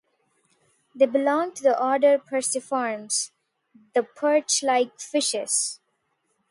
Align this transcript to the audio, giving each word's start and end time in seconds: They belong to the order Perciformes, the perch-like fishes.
They 0.95 1.05
belong 1.05 1.51
to 1.53 1.61
the 1.61 1.79
order 1.79 2.17
Perciformes, 2.17 3.29
the 3.93 4.01
perch-like 4.01 4.99
fishes. 4.99 5.79